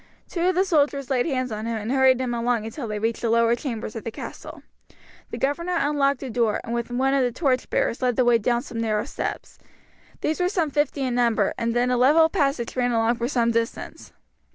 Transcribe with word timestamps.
Two 0.27 0.41
of 0.47 0.55
the 0.55 0.65
soldiers 0.65 1.11
laid 1.11 1.27
hands 1.27 1.51
on 1.51 1.67
him 1.67 1.77
and 1.77 1.91
hurried 1.91 2.19
him 2.19 2.33
along 2.33 2.65
until 2.65 2.87
they 2.87 2.97
reached 2.97 3.21
the 3.21 3.29
lower 3.29 3.53
chambers 3.55 3.95
of 3.95 4.03
the 4.03 4.09
castle. 4.09 4.63
The 5.29 5.37
governor 5.37 5.77
unlocked 5.79 6.23
a 6.23 6.31
door, 6.31 6.59
and 6.63 6.73
with 6.73 6.89
one 6.89 7.13
of 7.13 7.21
the 7.21 7.31
torch 7.31 7.69
bearers 7.69 8.01
led 8.01 8.15
the 8.15 8.25
way 8.25 8.39
down 8.39 8.63
some 8.63 8.79
narrow 8.79 9.05
steps. 9.05 9.59
These 10.21 10.39
were 10.39 10.49
some 10.49 10.71
fifty 10.71 11.03
in 11.03 11.13
number, 11.13 11.53
and 11.55 11.75
then 11.75 11.91
a 11.91 11.97
level 11.97 12.29
passage 12.29 12.75
ran 12.75 12.91
along 12.93 13.17
for 13.17 13.27
some 13.27 13.51
distance. 13.51 14.11